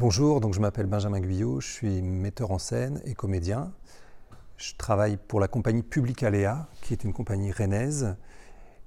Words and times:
Bonjour, 0.00 0.40
donc 0.40 0.54
je 0.54 0.60
m'appelle 0.60 0.86
Benjamin 0.86 1.20
Guyot, 1.20 1.60
je 1.60 1.68
suis 1.68 2.00
metteur 2.00 2.52
en 2.52 2.58
scène 2.58 3.02
et 3.04 3.12
comédien. 3.12 3.70
Je 4.56 4.72
travaille 4.78 5.18
pour 5.18 5.40
la 5.40 5.46
compagnie 5.46 5.82
Public 5.82 6.22
Aléa, 6.22 6.68
qui 6.80 6.94
est 6.94 7.04
une 7.04 7.12
compagnie 7.12 7.52
rennaise 7.52 8.16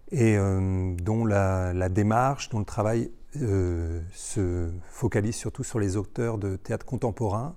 et 0.09 0.35
euh, 0.35 0.95
dont 0.95 1.23
la, 1.23 1.87
démarche, 1.89 2.49
dont 2.49 2.57
le 2.57 2.65
travail 2.65 3.11
euh, 3.35 4.01
se 4.11 4.71
focalise 4.81 5.35
surtout 5.35 5.63
sur 5.63 5.79
les 5.79 5.97
auteurs 5.97 6.39
de 6.39 6.55
théâtre 6.55 6.87
contemporain, 6.87 7.55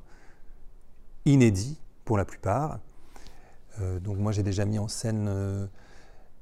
inédits 1.24 1.80
pour 2.04 2.18
la 2.18 2.26
plupart. 2.26 2.80
Euh, 3.80 3.98
donc 4.00 4.18
moi 4.18 4.32
j'ai 4.32 4.42
déjà 4.42 4.66
mis 4.66 4.78
en 4.78 4.88
scène 4.88 5.30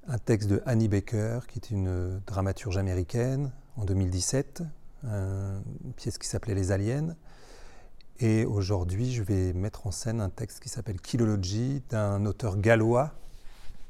un 0.09 0.19
texte 0.19 0.51
de 0.51 0.61
Annie 0.67 0.89
Baker, 0.89 1.43
qui 1.47 1.61
est 1.61 1.71
une 1.71 2.21
dramaturge 2.27 2.77
américaine, 2.77 3.53
en 3.77 3.85
2017, 3.85 4.65
une 5.05 5.93
pièce 5.97 6.19
qui 6.19 6.27
s'appelait 6.27 6.55
Les 6.55 6.73
Aliens. 6.73 7.17
Et 8.21 8.45
aujourd'hui, 8.45 9.13
je 9.13 9.23
vais 9.23 9.53
mettre 9.53 9.87
en 9.87 9.91
scène 9.91 10.21
un 10.21 10.31
texte 10.31 10.61
qui 10.61 10.69
s'appelle 10.69 11.01
Kilology 11.01 11.83
d'un 11.91 12.25
auteur 12.27 12.57
gallois 12.57 13.13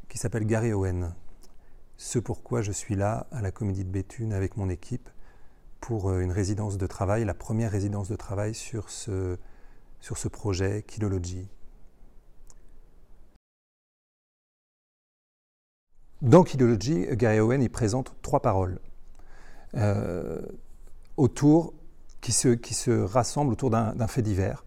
qui 0.08 0.18
s'appelle 0.18 0.46
Gary 0.46 0.72
Owen. 0.72 1.12
Ce 1.96 2.18
pourquoi 2.18 2.62
je 2.62 2.72
suis 2.72 2.96
là 2.96 3.26
à 3.32 3.42
la 3.42 3.50
Comédie 3.50 3.84
de 3.84 3.90
Béthune 3.90 4.32
avec 4.32 4.56
mon 4.56 4.68
équipe 4.68 5.08
pour 5.80 6.08
euh, 6.08 6.20
une 6.20 6.32
résidence 6.32 6.78
de 6.78 6.86
travail, 6.86 7.24
la 7.24 7.34
première 7.34 7.70
résidence 7.70 8.08
de 8.08 8.16
travail 8.16 8.54
sur 8.54 8.90
ce, 8.90 9.36
sur 10.00 10.16
ce 10.16 10.28
projet 10.28 10.82
Kilology. 10.86 11.48
Dans 16.22 16.42
Kilology, 16.42 17.06
Gary 17.12 17.40
Owen 17.40 17.62
y 17.62 17.68
présente 17.68 18.14
trois 18.22 18.40
paroles 18.40 18.80
euh, 19.74 20.40
autour 21.16 21.74
qui 22.20 22.32
se, 22.32 22.48
qui 22.48 22.74
se 22.74 22.90
rassemblent 22.90 23.52
autour 23.52 23.70
d'un 23.70 24.06
fait 24.06 24.22
divers, 24.22 24.64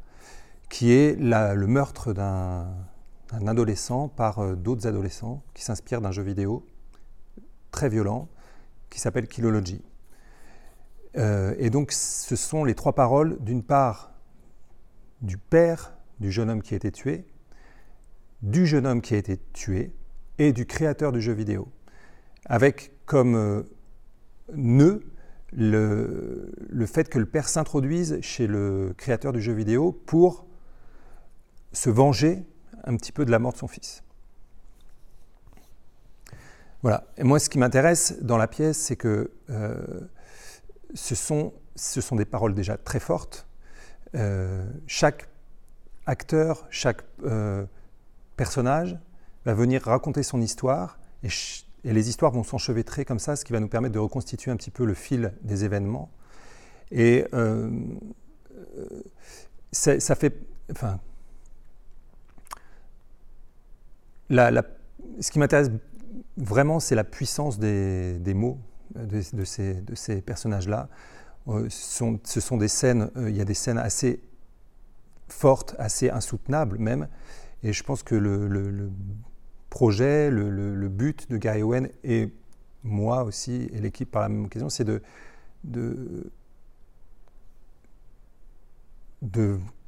qui 0.70 0.92
est 0.92 1.16
le 1.18 1.66
meurtre 1.66 2.14
d'un 2.14 2.68
adolescent 3.48 4.10
par 4.10 4.40
euh, 4.40 4.56
d'autres 4.56 4.88
adolescents 4.88 5.44
qui 5.54 5.64
s'inspirent 5.64 6.02
d'un 6.02 6.12
jeu 6.12 6.24
vidéo 6.24 6.66
très 7.72 7.90
violent 7.90 8.30
qui 8.90 9.00
s'appelle 9.00 9.28
Kilology. 9.28 9.84
Euh, 11.18 11.56
et 11.58 11.70
donc 11.70 11.92
ce 11.92 12.36
sont 12.36 12.64
les 12.64 12.76
trois 12.76 12.94
paroles, 12.94 13.38
d'une 13.40 13.64
part, 13.64 14.14
du 15.22 15.38
père 15.38 15.94
du 16.20 16.32
jeune 16.32 16.50
homme 16.50 16.62
qui 16.62 16.74
a 16.74 16.78
été 16.78 16.92
tué, 16.92 17.26
du 18.42 18.66
jeune 18.66 18.86
homme 18.86 19.02
qui 19.02 19.16
a 19.16 19.18
été 19.18 19.38
tué 19.54 19.94
et 20.38 20.54
du 20.54 20.66
créateur 20.66 21.12
du 21.12 21.22
jeu 21.22 21.34
vidéo, 21.34 21.72
avec 22.46 22.92
comme 23.06 23.36
euh, 23.36 23.64
nœud 24.54 25.04
le, 25.54 26.52
le, 26.70 26.86
fait 26.86 27.10
que 27.10 27.20
le 27.20 27.26
père 27.26 27.48
s'introduise 27.48 28.20
chez 28.22 28.48
le 28.48 28.94
créateur 28.98 29.34
du 29.34 29.42
jeu 29.42 29.54
vidéo 29.54 29.92
pour 30.06 30.46
se 31.72 31.90
venger 31.90 32.44
un 32.84 32.96
petit 32.96 33.12
peu 33.12 33.26
de 33.26 33.32
la 33.32 33.40
mort 33.40 33.54
de 33.54 33.58
son 33.58 33.68
fils. 33.68 34.04
Voilà. 36.82 37.06
Et 37.18 37.24
moi, 37.24 37.40
ce 37.40 37.50
qui 37.50 37.58
m'intéresse 37.58 38.18
dans 38.22 38.38
la 38.38 38.48
pièce, 38.48 38.78
c'est 38.78 38.96
que 38.96 39.32
euh, 39.50 40.02
ce, 40.94 41.16
sont, 41.16 41.54
ce 41.76 42.02
sont 42.02 42.16
des 42.16 42.26
paroles 42.26 42.54
déjà 42.54 42.78
très 42.78 43.00
fortes. 43.00 43.48
Euh, 44.16 44.66
chaque 44.86 45.28
acteur, 46.06 46.66
chaque 46.70 47.02
euh, 47.24 47.66
personnage 48.36 48.98
va 49.46 49.54
venir 49.54 49.84
raconter 49.84 50.24
son 50.24 50.40
histoire 50.42 51.00
et 51.24 51.30
et 51.84 51.94
les 51.94 52.10
histoires 52.10 52.32
vont 52.32 52.44
s'enchevêtrer 52.44 53.06
comme 53.06 53.20
ça, 53.20 53.36
ce 53.36 53.46
qui 53.46 53.54
va 53.54 53.60
nous 53.60 53.68
permettre 53.68 53.94
de 53.94 54.00
reconstituer 54.00 54.52
un 54.52 54.58
petit 54.58 54.72
peu 54.72 54.86
le 54.86 54.94
fil 54.94 55.34
des 55.42 55.64
événements. 55.64 56.10
Et 56.92 57.26
euh, 57.34 57.70
euh, 58.78 59.02
ça, 59.72 60.16
fait. 60.16 60.36
Enfin. 60.72 61.00
ce 64.30 65.32
qui 65.32 65.40
m'intéresse 65.40 65.70
vraiment, 66.38 66.80
c'est 66.80 66.96
la 66.96 67.04
puissance 67.04 67.60
des, 67.60 68.34
mots 68.34 68.58
de, 68.96 69.22
ces, 69.44 70.22
personnages-là. 70.26 70.90
Euh, 71.48 71.68
ce, 71.70 72.42
sont, 72.42 72.58
des 72.58 72.68
scènes, 72.68 73.10
il 73.16 73.36
y 73.36 73.42
a 73.42 73.46
des 73.46 73.54
scènes 73.54 73.78
assez 73.78 74.22
fortes, 75.30 75.76
assez 75.78 76.10
insoutenables 76.10 76.80
même. 76.80 77.08
Et 77.64 77.72
je 77.74 77.84
pense 77.84 78.04
que 78.04 78.16
le 78.16 78.90
projet, 79.70 80.30
le, 80.30 80.88
but 80.88 81.30
de 81.30 81.38
Gary 81.38 81.64
Owen 81.64 81.90
et 82.04 82.30
moi 82.84 83.24
aussi, 83.24 83.70
et 83.74 83.80
l'équipe 83.80 84.10
par 84.10 84.22
la 84.22 84.30
même 84.30 84.46
occasion, 84.46 84.70
c'est 84.70 84.86
de, 84.86 85.02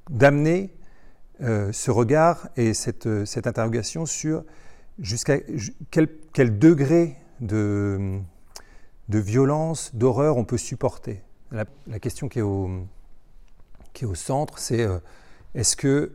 d'amener 0.10 0.74
euh, 1.42 1.72
ce 1.72 1.92
regard 1.92 2.50
et 2.58 2.74
cette, 2.74 3.26
cette 3.26 3.48
interrogation 3.48 4.06
sur 4.06 4.44
jusqu'à 5.00 5.38
quel, 5.92 6.60
degré 6.60 7.16
de, 7.40 8.20
de 9.08 9.20
violence, 9.20 9.96
d'horreur 9.96 10.38
on 10.38 10.44
peut 10.44 10.58
supporter. 10.58 11.22
La, 11.52 11.66
question 12.00 12.30
qui 12.30 12.40
est 12.40 12.44
au, 12.44 12.70
qui 13.94 14.04
est 14.04 14.08
au 14.08 14.16
centre, 14.16 14.60
c'est 14.60 14.82
euh, 14.82 15.00
est-ce 15.56 15.76
que 15.76 16.12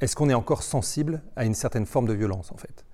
est-ce 0.00 0.14
qu'on 0.14 0.30
est 0.30 0.34
encore 0.34 0.62
sensible 0.62 1.22
à 1.36 1.44
une 1.44 1.54
certaine 1.54 1.86
forme 1.86 2.06
de 2.06 2.12
violence 2.12 2.52
en 2.52 2.56
fait? 2.56 2.84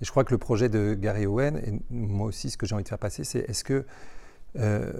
Et 0.00 0.04
je 0.04 0.10
crois 0.10 0.24
que 0.24 0.32
le 0.32 0.38
projet 0.38 0.68
de 0.68 0.94
Gary 0.94 1.26
Owen, 1.26 1.58
et 1.58 1.72
moi 1.90 2.26
aussi 2.26 2.50
ce 2.50 2.56
que 2.56 2.66
j'ai 2.66 2.74
envie 2.74 2.84
de 2.84 2.88
faire 2.88 2.98
passer, 2.98 3.24
c'est 3.24 3.40
est-ce 3.40 3.64
que 3.64 3.86
euh, 4.56 4.92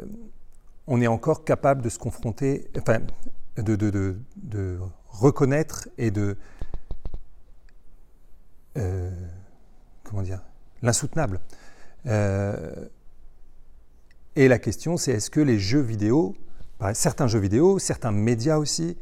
on 0.87 1.01
est 1.01 1.07
encore 1.07 1.45
capable 1.45 1.83
de 1.83 1.89
se 1.89 1.99
confronter, 1.99 2.69
enfin, 2.79 3.01
de, 3.57 4.79
reconnaître 5.09 5.89
et 5.97 6.11
de 6.11 6.37
euh, 8.77 9.11
comment 10.05 10.23
dire 10.23 10.43
l'insoutenable? 10.83 11.41
Euh, 12.07 12.87
et 14.37 14.49
la 14.49 14.59
question, 14.59 14.97
c'est 14.97 15.13
est-ce 15.13 15.31
que 15.31 15.41
les 15.41 15.59
jeux 15.59 15.81
vidéo, 15.81 16.37
certains 16.93 17.29
jeux 17.29 17.39
vidéo, 17.39 17.79
certains 17.79 18.11
médias 18.11 18.59
aussi, 18.59 18.97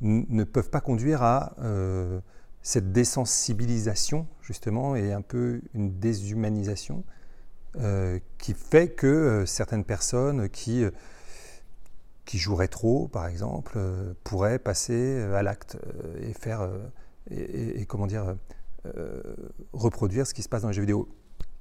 ne 0.00 0.44
peuvent 0.44 0.70
pas 0.70 0.80
conduire 0.80 1.22
à 1.22 1.54
euh, 1.60 2.20
cette 2.62 2.92
désensibilisation, 2.92 4.26
justement, 4.42 4.96
et 4.96 5.12
un 5.12 5.22
peu 5.22 5.60
une 5.74 5.98
déshumanisation 5.98 7.04
euh, 7.76 8.18
qui 8.38 8.54
fait 8.54 8.88
que 8.88 9.06
euh, 9.06 9.46
certaines 9.46 9.84
personnes 9.84 10.48
qui, 10.48 10.84
qui 12.24 12.38
joueraient 12.38 12.68
trop, 12.68 13.08
par 13.08 13.26
exemple, 13.26 13.78
pourraient 14.24 14.58
passer 14.58 15.20
à 15.20 15.42
l'acte 15.42 15.76
et 16.20 16.32
faire, 16.32 16.68
et, 17.30 17.84
comment 17.86 18.06
dire, 18.06 18.36
reproduire 19.72 20.26
ce 20.26 20.34
qui 20.34 20.42
se 20.42 20.48
passe 20.48 20.62
dans 20.62 20.68
les 20.68 20.74
jeux 20.74 20.82
vidéo. 20.82 21.08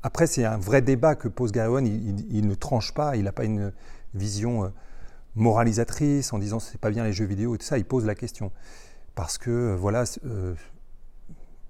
Après, 0.04 0.28
c'est 0.28 0.46
un 0.46 0.58
vrai 0.58 0.82
débat 0.82 1.16
que 1.16 1.28
pose 1.28 1.52
Gary 1.52 1.84
il, 1.86 2.36
il, 2.36 2.48
ne 2.48 2.54
tranche 2.54 2.94
pas, 2.94 3.16
il 3.16 3.24
n'a 3.24 3.32
pas 3.32 3.46
une 3.46 3.74
vision 4.14 4.72
moralisatrice 5.38 6.34
en 6.34 6.40
disant 6.40 6.60
c'est 6.60 6.80
pas 6.80 6.90
bien 6.90 7.04
les 7.04 7.14
jeux 7.14 7.26
vidéo 7.26 7.56
et 7.56 7.58
tout 7.58 7.66
ça, 7.66 7.78
il 7.78 7.86
pose 7.86 8.06
la 8.06 8.16
question. 8.16 8.52
Parce 9.16 9.38
que 9.38 9.50
euh, 9.50 9.76
voilà, 9.76 10.04
euh, 10.26 10.54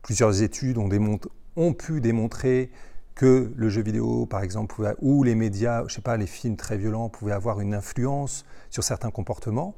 plusieurs 0.02 0.42
études 0.42 0.78
ont, 0.78 1.74
pu 1.74 2.02
démontrer 2.02 2.72
que 3.16 3.52
le 3.56 3.70
jeu 3.70 3.82
vidéo, 3.82 4.26
par 4.26 4.42
exemple, 4.42 4.96
ou 5.00 5.24
les 5.24 5.36
médias, 5.36 5.84
je 5.88 5.96
sais 5.96 6.02
pas, 6.02 6.18
les 6.18 6.28
films 6.28 6.56
très 6.56 6.78
violents 6.78 7.10
pouvaient 7.10 7.34
avoir 7.34 7.60
une 7.60 7.74
influence 7.74 8.46
sur 8.70 8.84
certains 8.84 9.12
comportements. 9.12 9.76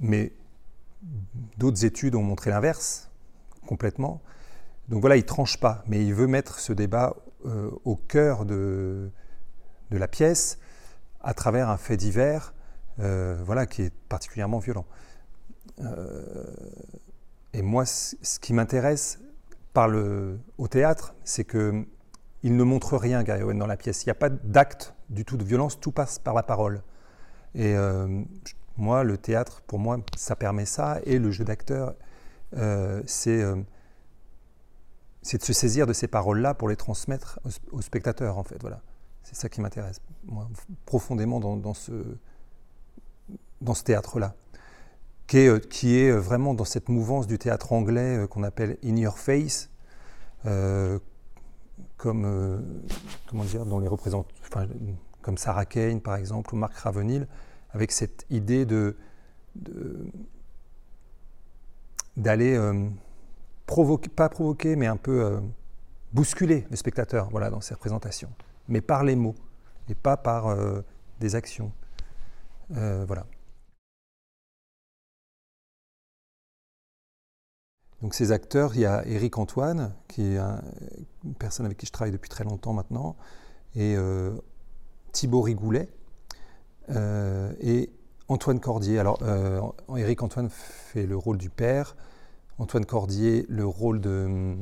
Mais 0.00 0.32
d'autres 1.56 1.84
études 1.84 2.14
ont 2.14 2.22
montré 2.22 2.50
l'inverse, 2.50 3.10
complètement. 3.66 4.20
Donc 4.88 5.00
voilà, 5.00 5.16
il 5.16 5.24
tranche 5.24 5.58
pas, 5.60 5.84
mais 5.86 6.04
il 6.04 6.14
veut 6.14 6.26
mettre 6.26 6.58
ce 6.58 6.72
débat 6.72 7.16
euh, 7.46 7.70
au 7.84 7.96
cœur 7.96 8.44
de 8.44 9.10
la 9.90 10.08
pièce 10.08 10.58
à 11.20 11.34
travers 11.34 11.68
un 11.68 11.76
fait 11.76 11.96
divers 11.96 12.54
euh, 12.98 13.40
voilà, 13.44 13.66
qui 13.66 13.82
est 13.82 13.94
particulièrement 14.08 14.58
violent. 14.58 14.84
Euh, 15.80 16.44
et 17.52 17.62
moi, 17.62 17.86
ce 17.86 18.38
qui 18.38 18.52
m'intéresse 18.52 19.20
au 20.58 20.68
théâtre, 20.68 21.14
c'est 21.24 21.44
que 21.44 21.86
il 22.42 22.56
ne 22.56 22.64
montre 22.64 22.96
rien, 22.96 23.22
Gary 23.22 23.42
Owen, 23.42 23.58
dans 23.58 23.66
la 23.66 23.76
pièce. 23.76 24.04
Il 24.04 24.08
n'y 24.08 24.12
a 24.12 24.16
pas 24.16 24.30
d'acte 24.30 24.94
du 25.08 25.24
tout 25.24 25.36
de 25.36 25.44
violence, 25.44 25.78
tout 25.78 25.92
passe 25.92 26.18
par 26.18 26.34
la 26.34 26.42
parole. 26.42 26.82
Et 27.54 27.74
euh, 27.76 28.22
moi, 28.76 29.04
le 29.04 29.18
théâtre, 29.18 29.62
pour 29.66 29.78
moi, 29.78 29.98
ça 30.16 30.36
permet 30.36 30.64
ça. 30.64 31.00
Et 31.04 31.18
le 31.18 31.30
jeu 31.30 31.44
d'acteur, 31.44 31.94
c'est 33.06 33.42
de 33.42 33.64
se 35.22 35.52
saisir 35.52 35.86
de 35.86 35.92
ces 35.92 36.08
paroles-là 36.08 36.54
pour 36.54 36.68
les 36.68 36.76
transmettre 36.76 37.40
aux, 37.72 37.82
spectateurs, 37.82 38.38
en 38.38 38.44
fait. 38.44 38.60
Voilà. 38.60 38.80
C'est 39.22 39.36
ça 39.36 39.48
qui 39.48 39.60
m'intéresse, 39.60 40.00
moi, 40.24 40.48
profondément 40.86 41.40
dans, 41.40 41.74
ce, 41.74 41.92
dans 43.60 43.74
ce 43.74 43.84
théâtre-là, 43.84 44.34
qui 45.26 45.38
est, 45.38 45.48
euh, 45.48 45.58
qui 45.58 45.96
est, 45.96 46.10
vraiment 46.10 46.54
dans 46.54 46.64
cette 46.64 46.88
mouvance 46.88 47.26
du 47.26 47.38
théâtre 47.38 47.72
anglais 47.72 48.16
euh, 48.16 48.26
qu'on 48.26 48.42
appelle 48.42 48.76
In 48.84 48.96
Your 48.96 49.18
Face, 49.18 49.70
euh, 50.46 50.98
comme, 51.96 52.64
comment 53.28 53.44
dire, 53.44 53.66
dont 53.66 53.78
les 53.78 53.88
représentants, 53.88 54.28
comme 55.22 55.36
Sarah 55.36 55.66
Kane 55.66 56.00
par 56.00 56.16
exemple, 56.16 56.54
ou 56.54 56.58
Mark 56.58 56.74
Ravenhill, 56.74 57.28
avec 57.72 57.92
cette 57.92 58.26
idée 58.30 58.64
de, 58.64 58.96
d'aller 62.16 62.54
euh, 62.54 62.88
provoquer, 63.66 64.08
pas 64.08 64.28
provoquer, 64.28 64.76
mais 64.76 64.86
un 64.86 64.96
peu 64.96 65.24
euh, 65.24 65.40
bousculer 66.12 66.66
le 66.70 66.76
spectateur 66.76 67.28
voilà, 67.30 67.50
dans 67.50 67.60
ses 67.60 67.74
représentations, 67.74 68.30
mais 68.70 68.80
par 68.80 69.04
les 69.04 69.16
mots 69.16 69.34
et 69.90 69.94
pas 69.94 70.16
par 70.16 70.46
euh, 70.46 70.80
des 71.20 71.34
actions. 71.34 71.72
voilà. 72.70 73.26
Donc 78.02 78.14
ces 78.14 78.32
acteurs, 78.32 78.74
il 78.74 78.80
y 78.80 78.86
a 78.86 79.06
Éric 79.06 79.36
Antoine, 79.36 79.92
qui 80.08 80.22
est 80.22 80.38
une 80.38 81.34
personne 81.38 81.66
avec 81.66 81.76
qui 81.76 81.86
je 81.86 81.92
travaille 81.92 82.12
depuis 82.12 82.30
très 82.30 82.44
longtemps 82.44 82.72
maintenant, 82.72 83.16
et 83.74 83.94
euh, 83.96 84.32
Thibaut 85.12 85.42
Rigoulet, 85.42 85.88
euh, 86.90 87.52
et 87.60 87.90
Antoine 88.28 88.58
Cordier. 88.58 88.98
Alors 88.98 89.18
euh, 89.22 89.60
Éric 89.96 90.22
Antoine 90.22 90.48
fait 90.50 91.06
le 91.06 91.16
rôle 91.16 91.36
du 91.36 91.50
père, 91.50 91.94
Antoine 92.58 92.86
Cordier 92.86 93.44
le 93.48 93.66
rôle 93.66 94.00
de, 94.00 94.56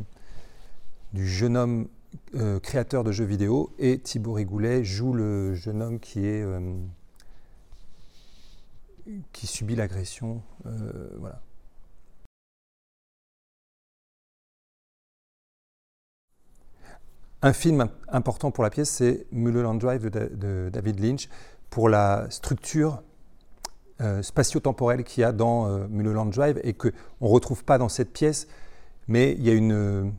du 1.13 1.27
jeune 1.27 1.57
homme 1.57 1.89
créateur 2.63 3.05
de 3.05 3.13
jeux 3.13 3.25
vidéo, 3.25 3.71
et 3.79 3.99
Thibaut 3.99 4.35
Rigoulet 4.35 4.85
joue 4.85 5.13
le 5.13 5.55
jeune 5.55 5.83
homme 5.83 6.01
qui 6.01 6.27
est 6.27 6.45
qui 9.33 9.47
subit 9.47 9.77
l'agression. 9.77 10.43
voilà. 11.19 11.41
Un 17.41 17.53
film 17.53 17.89
important 18.09 18.51
pour 18.51 18.65
la 18.65 18.71
pièce, 18.71 18.91
c'est 18.91 19.27
Mulholland 19.31 19.79
Drive 19.79 20.11
de, 20.11 20.71
David 20.73 20.99
Lynch, 20.99 21.29
pour 21.71 21.89
la 21.89 22.27
structure 22.31 23.01
euh, 24.01 24.23
spatio-temporelle 24.23 25.05
qu'il 25.05 25.21
y 25.21 25.25
a 25.25 25.31
dans 25.31 25.69
euh, 25.69 25.87
Mulholland 25.89 26.31
Drive 26.31 26.61
et 26.65 26.73
qu'on 26.73 26.91
ne 27.21 27.29
retrouve 27.29 27.63
pas 27.63 27.79
dans 27.79 27.89
cette 27.89 28.13
pièce, 28.13 28.49
mais 29.07 29.33
il 29.33 29.47
y 29.47 29.51
a 29.51 29.55
une... 29.55 30.13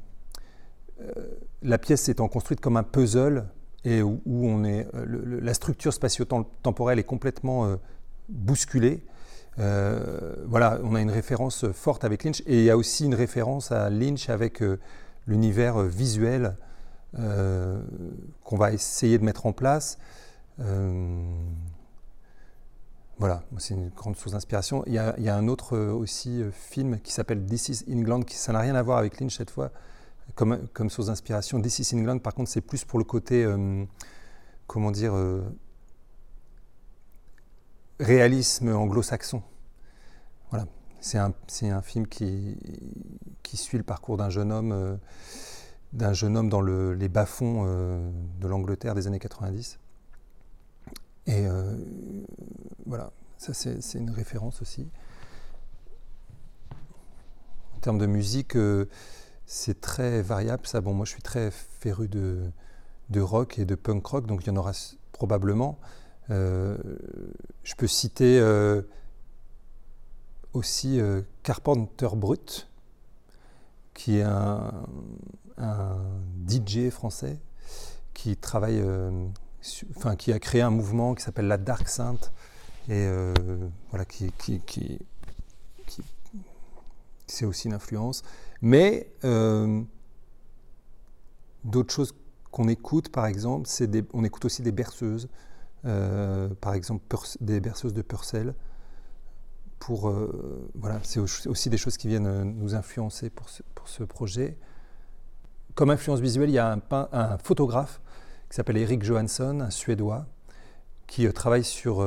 Euh, 1.63 1.69
la 1.69 1.77
pièce 1.77 2.09
étant 2.09 2.27
construite 2.27 2.59
comme 2.61 2.77
un 2.77 2.83
puzzle 2.83 3.45
et 3.85 4.01
où, 4.01 4.65
est, 4.65 4.87
la 4.93 5.53
structure 5.53 5.93
spatio-temporelle 5.93 6.99
est 6.99 7.03
complètement 7.03 7.77
bousculée. 8.27 9.05
voilà, 9.57 10.79
on 10.83 10.95
a 10.95 11.01
une 11.01 11.09
référence 11.09 11.65
forte 11.71 12.03
avec 12.03 12.25
Lynch 12.25 12.41
et 12.45 12.59
il 12.59 12.63
y 12.65 12.69
a 12.69 12.75
aussi 12.75 13.05
une 13.05 13.15
référence 13.15 13.71
à 13.71 13.89
Lynch 13.89 14.27
avec 14.29 14.61
l'univers 15.27 15.79
visuel 15.79 16.57
euh, 17.17 17.81
qu'on 18.43 18.55
va 18.55 18.71
essayer 18.71 19.17
de 19.17 19.23
mettre 19.23 19.47
en 19.47 19.51
place. 19.51 19.97
Euh, 20.59 21.23
voilà, 23.17 23.41
c'est 23.57 23.73
une 23.73 23.89
grande 23.89 24.15
source 24.15 24.33
d'inspiration. 24.33 24.83
Il, 24.85 24.93
y 24.93 24.99
a 24.99 25.35
un 25.35 25.47
autre 25.47 25.75
euh, 25.75 25.91
aussi 25.91 26.43
film 26.53 26.99
qui 26.99 27.11
s'appelle 27.11 27.43
This 27.45 27.69
is 27.69 27.85
England, 27.91 28.21
qui 28.21 28.35
ça 28.35 28.53
n'a 28.53 28.59
rien 28.59 28.75
à 28.75 28.83
voir 28.83 28.99
avec 28.99 29.19
Lynch 29.19 29.35
cette 29.37 29.49
fois, 29.49 29.71
comme, 30.35 30.67
comme 30.73 30.89
source 30.89 31.07
d'inspiration. 31.07 31.61
This 31.61 31.79
is 31.79 31.95
England, 31.95 32.19
par 32.19 32.33
contre, 32.33 32.49
c'est 32.49 32.61
plus 32.61 32.85
pour 32.85 32.99
le 32.99 33.05
côté, 33.05 33.45
comment 34.67 34.91
dire, 34.91 35.13
réalisme 37.99 38.69
anglo-saxon. 38.73 39.43
Voilà, 40.49 40.65
c'est 40.99 41.17
un, 41.17 41.81
film 41.81 42.07
qui, 42.07 42.57
suit 43.53 43.77
le 43.77 43.83
parcours 43.83 44.17
d'un 44.17 44.29
jeune 44.29 44.51
homme 44.51 44.99
d'un 45.93 46.13
jeune 46.13 46.37
homme 46.37 46.49
dans 46.49 46.61
les 46.61 47.09
bas-fonds 47.09 47.63
euh, 47.65 48.11
de 48.39 48.47
l'Angleterre 48.47 48.95
des 48.95 49.07
années 49.07 49.19
90. 49.19 49.79
Et 51.27 51.45
euh, 51.45 51.75
voilà, 52.85 53.11
ça 53.37 53.53
c'est 53.53 53.97
une 53.97 54.11
référence 54.11 54.61
aussi. 54.61 54.87
En 57.75 57.79
termes 57.81 57.97
de 57.97 58.05
musique, 58.05 58.55
euh, 58.55 58.85
c'est 59.51 59.81
très 59.81 60.21
variable. 60.21 60.67
Ça, 60.67 60.79
bon, 60.79 60.93
moi 60.93 61.05
je 61.05 61.11
suis 61.11 61.23
très 61.23 61.49
féru 61.49 62.07
de, 62.07 62.51
de, 63.09 63.19
rock 63.19 63.57
et 63.57 63.65
de 63.65 63.73
punk 63.73 64.05
rock, 64.05 64.27
donc 64.27 64.43
il 64.43 64.47
y 64.47 64.51
en 64.51 64.57
aura 64.57 64.73
probablement. 65.11 65.79
je 66.29 67.75
peux 67.75 67.87
citer 67.87 68.39
aussi 70.53 71.01
Carpenter 71.41 72.09
Brut, 72.13 72.69
qui 73.95 74.19
est 74.19 74.23
un, 74.23 74.71
DJ 76.47 76.89
français 76.91 77.39
qui 78.13 78.37
travaille, 78.37 78.79
euh, 78.79 79.27
qui 80.17 80.31
a 80.31 80.39
créé 80.39 80.61
un 80.61 80.69
mouvement 80.69 81.15
qui 81.15 81.23
s'appelle 81.23 81.47
la 81.47 81.57
Dark 81.57 81.89
Saint 81.89 82.19
et 82.87 83.05
euh, 83.07 83.33
voilà 83.89 84.05
qui, 84.05 84.31
qui, 84.37 84.59
qui, 84.61 84.99
c'est 87.31 87.45
aussi 87.45 87.67
une 87.67 87.73
influence. 87.73 88.23
Mais 88.61 89.11
euh, 89.23 89.81
d'autres 91.63 91.93
choses 91.93 92.13
qu'on 92.51 92.67
écoute, 92.67 93.09
par 93.09 93.25
exemple, 93.25 93.67
c'est 93.67 93.89
on 94.13 94.23
écoute 94.23 94.45
aussi 94.45 94.61
des 94.61 94.71
berceuses, 94.71 95.29
par 95.83 96.73
exemple 96.73 97.03
des 97.39 97.59
berceuses 97.59 97.93
de 97.93 98.01
Purcell 98.01 98.53
pour 99.79 100.09
euh, 100.09 100.69
voilà, 100.75 100.99
c'est 101.03 101.19
aussi 101.19 101.69
des 101.69 101.77
choses 101.77 101.97
qui 101.97 102.07
viennent 102.07 102.27
euh, 102.27 102.43
nous 102.43 102.75
influencer 102.75 103.29
pour 103.29 103.49
ce, 103.49 103.63
pour 103.73 103.87
ce 103.87 104.03
projet. 104.03 104.57
Comme 105.73 105.89
influence 105.89 106.19
visuelle, 106.19 106.49
il 106.49 106.53
y 106.53 106.59
a 106.59 106.73
un, 106.73 106.81
un 107.11 107.37
photographe 107.37 108.01
qui 108.49 108.55
s'appelle 108.55 108.77
Eric 108.77 109.03
Johansson, 109.03 109.61
un 109.61 109.69
Suédois, 109.69 110.25
qui 111.07 111.25
euh, 111.25 111.31
travaille 111.31 111.63
sur 111.63 112.05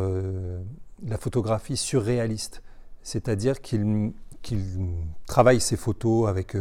la 1.05 1.19
photographie 1.19 1.77
surréaliste, 1.77 2.63
c'est-à-dire 3.03 3.61
qu'il 3.61 4.13
travaille 5.27 5.61
ses 5.61 5.77
photos 5.77 6.29
avec 6.29 6.57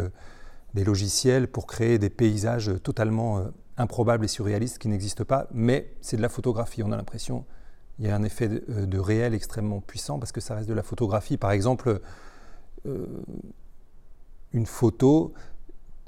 des 0.74 0.84
logiciels 0.84 1.48
pour 1.48 1.68
créer 1.68 2.00
des 2.00 2.10
paysages 2.10 2.72
totalement 2.84 3.44
improbables 3.78 4.26
et 4.26 4.28
surréalistes 4.28 4.78
qui 4.78 4.88
n'existent 4.88 5.26
pas, 5.26 5.48
mais 5.52 5.94
c'est 6.02 6.18
de 6.18 6.22
la 6.22 6.30
photographie, 6.30 6.84
on 6.84 6.92
a 6.92 6.98
l'impression 6.98 7.46
il 8.02 8.08
y 8.08 8.10
a 8.10 8.16
un 8.16 8.24
effet 8.24 8.50
euh, 8.50 8.86
de, 8.86 9.00
réel 9.00 9.34
extrêmement 9.34 9.80
puissant 9.80 10.20
parce 10.20 10.32
que 10.32 10.42
ça 10.42 10.56
reste 10.56 10.68
de 10.68 10.74
la 10.74 10.84
photographie. 10.84 11.38
Par 11.38 11.52
exemple, 11.52 12.02
euh, 12.88 13.06
une 14.54 14.66
photo 14.66 15.34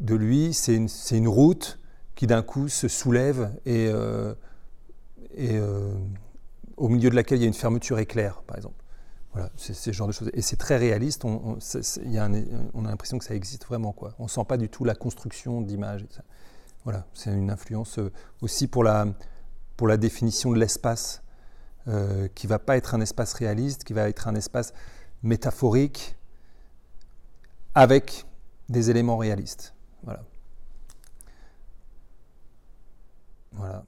de 0.02 0.16
lui, 0.16 0.54
c'est 0.54 0.76
une, 0.76 1.28
route 1.28 1.80
qui 2.16 2.26
d'un 2.26 2.42
coup 2.42 2.68
se 2.68 2.88
soulève 2.88 3.52
euh, 3.68 4.34
et 5.36 5.60
au 6.78 6.90
milieu 6.90 7.10
de 7.10 7.16
laquelle 7.16 7.38
il 7.38 7.42
y 7.42 7.46
a 7.46 7.48
une 7.48 7.54
fermeture 7.54 8.00
éclair, 8.00 8.42
par 8.42 8.58
exemple. 8.58 8.83
Voilà, 9.34 9.50
c'est 9.58 9.74
ce 9.74 9.92
genre 9.92 10.08
de 10.08 10.14
choses. 10.14 10.30
Et 10.34 10.42
c'est 10.42 10.58
très 10.58 10.78
réaliste, 10.78 11.26
on, 11.26 11.58
a 11.58 12.90
l'impression 12.90 13.18
que 13.18 13.26
ça 13.26 13.34
existe 13.34 13.66
vraiment. 13.66 13.92
Quoi. 13.92 14.14
On 14.20 14.24
ne 14.24 14.30
sent 14.30 14.46
pas 14.48 14.58
du 14.58 14.70
tout 14.70 14.86
la 14.86 14.94
construction 14.94 15.62
d'images. 15.62 16.06
Voilà, 16.84 17.06
c'est 17.14 17.32
une 17.32 17.50
influence 17.50 17.98
euh, 17.98 18.12
aussi 18.42 18.68
pour 18.68 18.84
la, 18.84 19.08
pour 19.78 19.88
la 19.88 19.98
définition 19.98 20.52
de 20.52 20.60
l'espace, 20.60 21.24
euh, 21.88 22.28
qui 22.36 22.46
ne 22.46 22.50
va 22.50 22.60
pas 22.60 22.78
être 22.78 22.94
un 22.94 23.02
espace 23.02 23.34
réaliste, 23.34 23.86
qui 23.86 23.94
va 23.94 24.08
être 24.08 24.28
un 24.28 24.36
espace 24.36 24.74
métaphorique 25.24 26.16
avec 27.74 28.26
des 28.70 28.90
éléments 28.90 29.18
réalistes. 29.18 29.74
Voilà. 30.04 30.24
Voilà. 33.54 33.86